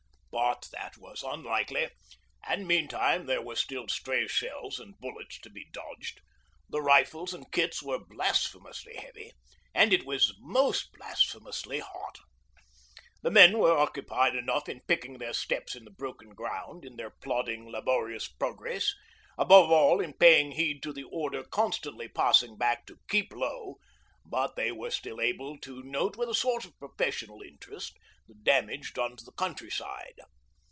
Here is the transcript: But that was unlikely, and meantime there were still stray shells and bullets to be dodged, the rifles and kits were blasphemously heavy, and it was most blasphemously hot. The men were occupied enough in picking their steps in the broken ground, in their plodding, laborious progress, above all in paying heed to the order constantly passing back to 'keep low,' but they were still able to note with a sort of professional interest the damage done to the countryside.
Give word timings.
But 0.33 0.69
that 0.71 0.97
was 0.97 1.23
unlikely, 1.23 1.89
and 2.47 2.67
meantime 2.67 3.25
there 3.25 3.41
were 3.41 3.55
still 3.55 3.87
stray 3.89 4.27
shells 4.27 4.79
and 4.79 4.97
bullets 4.97 5.39
to 5.41 5.49
be 5.49 5.67
dodged, 5.71 6.21
the 6.69 6.81
rifles 6.81 7.33
and 7.33 7.51
kits 7.51 7.83
were 7.83 7.99
blasphemously 7.99 8.95
heavy, 8.95 9.31
and 9.73 9.91
it 9.93 10.05
was 10.05 10.33
most 10.39 10.93
blasphemously 10.93 11.79
hot. 11.79 12.19
The 13.21 13.29
men 13.31 13.59
were 13.59 13.77
occupied 13.77 14.35
enough 14.35 14.69
in 14.69 14.81
picking 14.87 15.17
their 15.17 15.33
steps 15.33 15.75
in 15.75 15.83
the 15.83 15.91
broken 15.91 16.29
ground, 16.29 16.85
in 16.85 16.95
their 16.95 17.11
plodding, 17.11 17.69
laborious 17.69 18.27
progress, 18.27 18.93
above 19.37 19.69
all 19.71 19.99
in 19.99 20.13
paying 20.13 20.51
heed 20.53 20.81
to 20.83 20.93
the 20.93 21.03
order 21.05 21.43
constantly 21.43 22.07
passing 22.07 22.57
back 22.57 22.85
to 22.87 22.99
'keep 23.09 23.33
low,' 23.33 23.77
but 24.25 24.55
they 24.55 24.71
were 24.71 24.91
still 24.91 25.19
able 25.19 25.57
to 25.59 25.83
note 25.83 26.15
with 26.15 26.29
a 26.29 26.35
sort 26.35 26.63
of 26.65 26.77
professional 26.77 27.41
interest 27.41 27.97
the 28.27 28.35
damage 28.43 28.93
done 28.93 29.15
to 29.15 29.25
the 29.25 29.31
countryside. 29.31 30.19